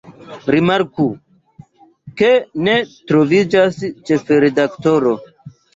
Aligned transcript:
Rimarku, 0.53 1.05
ke 2.23 2.33
ne 2.69 2.75
troviĝas 3.13 3.81
“ĉefredaktoro”. 4.11 5.19